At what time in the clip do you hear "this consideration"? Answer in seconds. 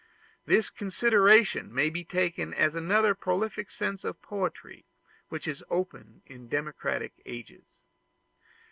0.47-1.71